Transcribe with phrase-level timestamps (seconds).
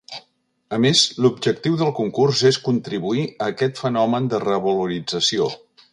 [0.75, 5.51] A més l’objectiu del concursés contribuir a aquest fenomen de revalorització.